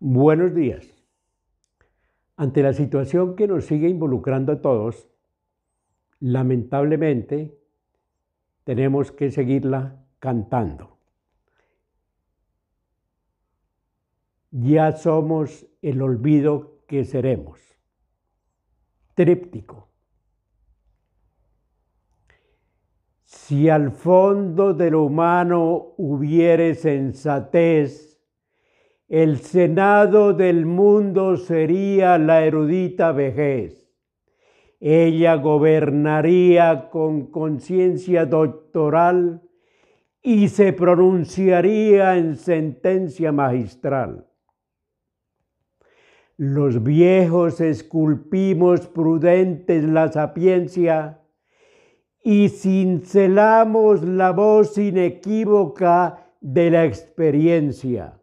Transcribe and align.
Buenos 0.00 0.54
días. 0.54 0.86
Ante 2.36 2.62
la 2.62 2.72
situación 2.72 3.36
que 3.36 3.46
nos 3.46 3.66
sigue 3.66 3.88
involucrando 3.88 4.52
a 4.52 4.60
todos, 4.60 5.08
lamentablemente 6.20 7.56
tenemos 8.64 9.12
que 9.12 9.30
seguirla 9.30 10.04
cantando. 10.18 10.98
Ya 14.50 14.92
somos 14.92 15.66
el 15.82 16.02
olvido 16.02 16.80
que 16.86 17.04
seremos. 17.04 17.60
Tríptico. 19.14 19.88
Si 23.24 23.68
al 23.68 23.92
fondo 23.92 24.74
de 24.74 24.90
lo 24.90 25.04
humano 25.04 25.94
hubiere 25.96 26.74
sensatez, 26.74 28.13
el 29.08 29.40
Senado 29.40 30.32
del 30.32 30.64
mundo 30.64 31.36
sería 31.36 32.16
la 32.16 32.44
erudita 32.44 33.12
vejez. 33.12 33.86
Ella 34.80 35.34
gobernaría 35.36 36.88
con 36.90 37.26
conciencia 37.26 38.24
doctoral 38.24 39.42
y 40.22 40.48
se 40.48 40.72
pronunciaría 40.72 42.16
en 42.16 42.36
sentencia 42.36 43.30
magistral. 43.30 44.26
Los 46.36 46.82
viejos 46.82 47.60
esculpimos 47.60 48.86
prudentes 48.88 49.84
la 49.84 50.10
sapiencia 50.10 51.20
y 52.22 52.48
cincelamos 52.48 54.02
la 54.02 54.32
voz 54.32 54.78
inequívoca 54.78 56.26
de 56.40 56.70
la 56.70 56.84
experiencia 56.86 58.18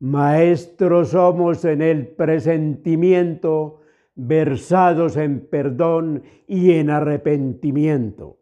Maestros 0.00 1.08
somos 1.10 1.64
en 1.64 1.82
el 1.82 2.06
presentimiento, 2.06 3.80
versados 4.14 5.16
en 5.16 5.46
perdón 5.46 6.22
y 6.46 6.72
en 6.72 6.90
arrepentimiento. 6.90 8.38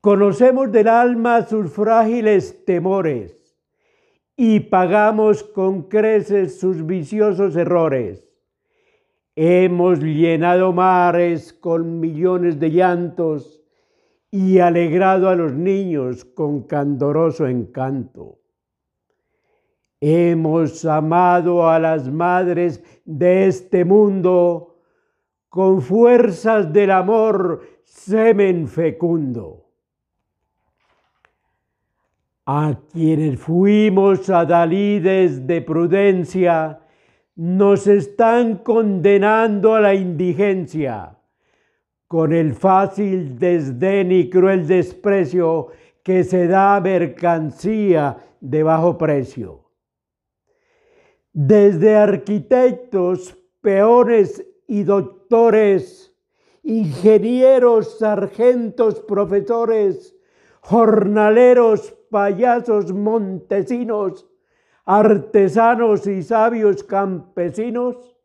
Conocemos 0.00 0.72
del 0.72 0.88
alma 0.88 1.42
sus 1.42 1.70
frágiles 1.70 2.64
temores 2.64 3.36
y 4.36 4.60
pagamos 4.60 5.42
con 5.42 5.82
creces 5.82 6.58
sus 6.60 6.86
viciosos 6.86 7.56
errores. 7.56 8.24
Hemos 9.34 10.00
llenado 10.00 10.72
mares 10.72 11.52
con 11.52 12.00
millones 12.00 12.58
de 12.58 12.70
llantos 12.70 13.62
y 14.30 14.60
alegrado 14.60 15.28
a 15.28 15.34
los 15.34 15.52
niños 15.52 16.24
con 16.24 16.62
candoroso 16.62 17.46
encanto. 17.46 18.38
Hemos 20.00 20.84
amado 20.84 21.68
a 21.68 21.78
las 21.80 22.08
madres 22.08 22.82
de 23.04 23.48
este 23.48 23.84
mundo. 23.84 24.76
Con 25.48 25.82
fuerzas 25.82 26.72
del 26.72 26.92
amor 26.92 27.62
semen 27.84 28.68
fecundo. 28.68 29.64
A 32.46 32.78
quienes 32.92 33.40
fuimos 33.40 34.30
adalides 34.30 35.46
de 35.46 35.62
prudencia, 35.62 36.80
nos 37.34 37.86
están 37.86 38.58
condenando 38.58 39.74
a 39.74 39.80
la 39.80 39.94
indigencia. 39.94 41.18
Con 42.06 42.32
el 42.32 42.54
fácil 42.54 43.38
desdén 43.38 44.12
y 44.12 44.30
cruel 44.30 44.66
desprecio 44.66 45.68
que 46.02 46.24
se 46.24 46.46
da 46.46 46.80
mercancía 46.80 48.16
de 48.40 48.62
bajo 48.62 48.96
precio 48.96 49.67
desde 51.32 51.96
arquitectos, 51.96 53.36
peones 53.60 54.44
y 54.66 54.82
doctores, 54.82 56.14
ingenieros, 56.62 57.98
sargentos, 57.98 59.00
profesores, 59.00 60.14
jornaleros, 60.60 61.94
payasos, 62.10 62.92
montesinos, 62.92 64.28
artesanos 64.84 66.06
y 66.06 66.22
sabios 66.22 66.82
campesinos, 66.82 68.16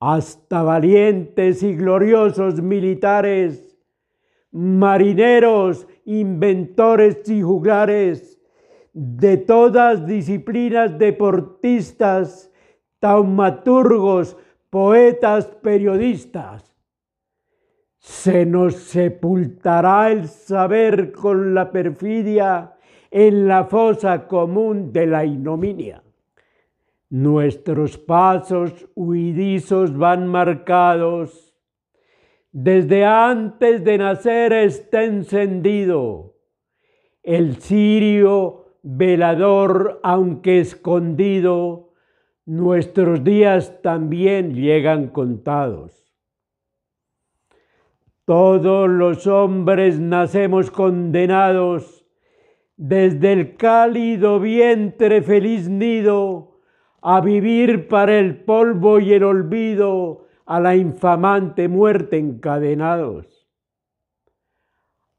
hasta 0.00 0.62
valientes 0.62 1.62
y 1.62 1.74
gloriosos 1.76 2.62
militares, 2.62 3.76
marineros, 4.50 5.86
inventores 6.06 7.28
y 7.28 7.42
juglares, 7.42 8.39
de 8.92 9.36
todas 9.36 10.06
disciplinas 10.06 10.98
deportistas, 10.98 12.52
taumaturgos, 12.98 14.36
poetas, 14.68 15.46
periodistas. 15.46 16.76
Se 17.98 18.46
nos 18.46 18.76
sepultará 18.76 20.10
el 20.10 20.26
saber 20.28 21.12
con 21.12 21.54
la 21.54 21.70
perfidia 21.70 22.74
en 23.10 23.46
la 23.46 23.64
fosa 23.64 24.26
común 24.26 24.92
de 24.92 25.06
la 25.06 25.24
ignominia. 25.24 26.02
Nuestros 27.10 27.98
pasos 27.98 28.88
huidizos 28.94 29.96
van 29.96 30.28
marcados. 30.28 31.54
Desde 32.52 33.04
antes 33.04 33.84
de 33.84 33.98
nacer 33.98 34.52
está 34.52 35.04
encendido 35.04 36.36
el 37.22 37.56
cirio 37.56 38.59
velador, 38.82 40.00
aunque 40.02 40.60
escondido, 40.60 41.92
nuestros 42.46 43.22
días 43.22 43.80
también 43.82 44.54
llegan 44.54 45.08
contados. 45.08 46.00
Todos 48.24 48.88
los 48.88 49.26
hombres 49.26 49.98
nacemos 49.98 50.70
condenados 50.70 52.06
desde 52.76 53.32
el 53.32 53.56
cálido 53.56 54.40
vientre 54.40 55.20
feliz 55.20 55.68
nido 55.68 56.60
a 57.02 57.20
vivir 57.20 57.88
para 57.88 58.18
el 58.18 58.44
polvo 58.44 59.00
y 59.00 59.12
el 59.12 59.24
olvido, 59.24 60.26
a 60.46 60.58
la 60.58 60.74
infamante 60.74 61.68
muerte 61.68 62.18
encadenados. 62.18 63.48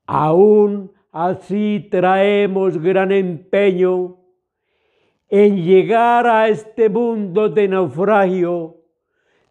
Aún 0.05 0.90
Así 1.11 1.87
traemos 1.91 2.77
gran 2.81 3.11
empeño 3.11 4.17
en 5.29 5.63
llegar 5.63 6.27
a 6.27 6.47
este 6.47 6.89
mundo 6.89 7.49
de 7.49 7.67
naufragio, 7.67 8.77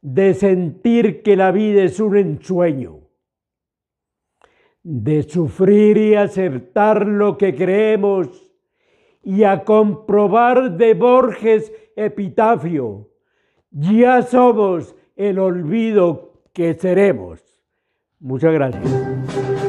de 0.02 0.34
sentir 0.34 1.22
que 1.22 1.36
la 1.36 1.52
vida 1.52 1.82
es 1.82 2.00
un 2.00 2.16
ensueño, 2.16 3.00
de 4.82 5.22
sufrir 5.22 5.96
y 5.98 6.14
aceptar 6.14 7.06
lo 7.06 7.36
que 7.36 7.54
creemos 7.54 8.50
y 9.22 9.44
a 9.44 9.64
comprobar 9.64 10.76
de 10.78 10.94
Borges 10.94 11.72
epitafio, 11.94 13.10
ya 13.70 14.22
somos 14.22 14.94
el 15.16 15.38
olvido 15.38 16.42
que 16.52 16.74
seremos. 16.74 17.40
Muchas 18.18 18.52
gracias. 18.52 19.59